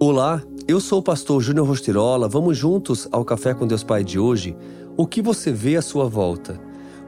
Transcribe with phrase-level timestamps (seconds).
[0.00, 2.28] Olá, eu sou o pastor Júnior Rostirola.
[2.28, 4.56] Vamos juntos ao Café com Deus Pai de hoje.
[4.96, 6.60] O que você vê à sua volta?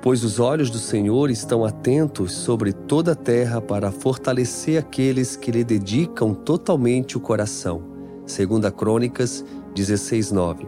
[0.03, 5.53] Pois os olhos do Senhor estão atentos sobre toda a terra para fortalecer aqueles que
[5.53, 7.81] lhe dedicam totalmente o coração.
[8.27, 10.67] Segunda Crônicas 16:9.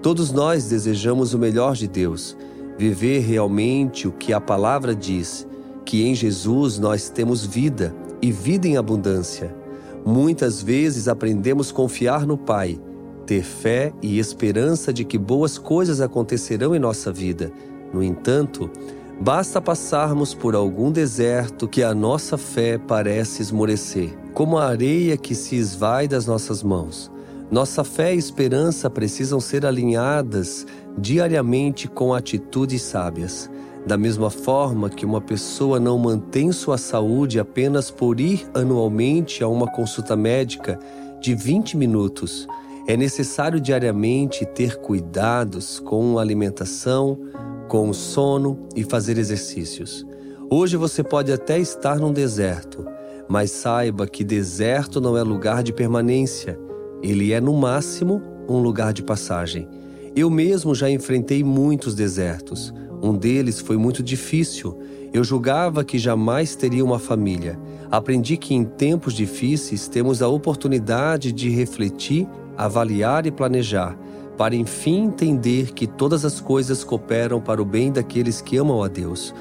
[0.00, 2.34] Todos nós desejamos o melhor de Deus,
[2.78, 5.46] viver realmente o que a palavra diz,
[5.84, 9.67] que em Jesus nós temos vida e vida em abundância.
[10.04, 12.80] Muitas vezes aprendemos confiar no Pai,
[13.26, 17.52] ter fé e esperança de que boas coisas acontecerão em nossa vida.
[17.92, 18.70] No entanto,
[19.20, 25.34] basta passarmos por algum deserto que a nossa fé parece esmorecer, como a areia que
[25.34, 27.10] se esvai das nossas mãos.
[27.50, 30.66] Nossa fé e esperança precisam ser alinhadas
[30.98, 33.50] diariamente com atitudes sábias.
[33.86, 39.48] Da mesma forma que uma pessoa não mantém sua saúde apenas por ir anualmente a
[39.48, 40.78] uma consulta médica
[41.20, 42.46] de 20 minutos,
[42.86, 47.18] é necessário diariamente ter cuidados com a alimentação,
[47.68, 50.06] com o sono e fazer exercícios.
[50.50, 52.86] Hoje você pode até estar num deserto,
[53.28, 56.58] mas saiba que deserto não é lugar de permanência,
[57.02, 59.68] ele é no máximo um lugar de passagem.
[60.16, 62.72] Eu mesmo já enfrentei muitos desertos.
[63.02, 64.78] Um deles foi muito difícil.
[65.12, 67.58] Eu julgava que jamais teria uma família.
[67.90, 73.96] Aprendi que em tempos difíceis temos a oportunidade de refletir, avaliar e planejar,
[74.36, 78.88] para enfim entender que todas as coisas cooperam para o bem daqueles que amam a
[78.88, 79.34] Deus.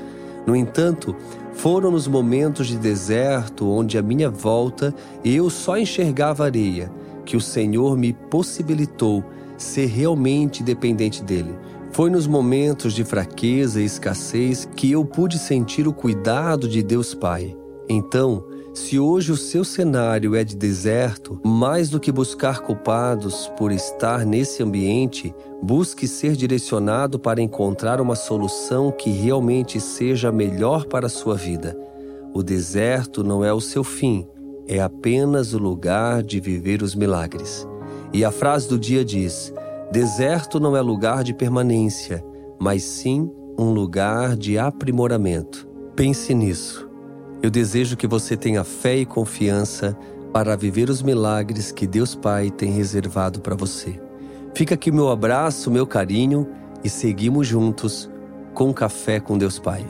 [0.45, 1.15] No entanto,
[1.53, 4.93] foram nos momentos de deserto onde à minha volta
[5.25, 6.89] eu só enxergava areia
[7.25, 9.23] que o Senhor me possibilitou
[9.57, 11.53] ser realmente dependente dele.
[11.97, 17.15] Foi nos momentos de fraqueza e escassez que eu pude sentir o cuidado de Deus
[17.15, 17.57] Pai.
[17.89, 23.71] Então, se hoje o seu cenário é de deserto, mais do que buscar culpados por
[23.71, 31.07] estar nesse ambiente, busque ser direcionado para encontrar uma solução que realmente seja melhor para
[31.07, 31.75] a sua vida.
[32.31, 34.27] O deserto não é o seu fim,
[34.67, 37.67] é apenas o lugar de viver os milagres.
[38.13, 39.51] E a frase do dia diz:
[39.91, 42.23] Deserto não é lugar de permanência,
[42.59, 45.67] mas sim um lugar de aprimoramento.
[45.95, 46.89] Pense nisso.
[47.41, 49.97] Eu desejo que você tenha fé e confiança
[50.33, 53.99] para viver os milagres que Deus Pai tem reservado para você.
[54.53, 56.47] Fica aqui meu abraço, meu carinho
[56.83, 58.09] e seguimos juntos
[58.53, 59.85] com Café com Deus Pai.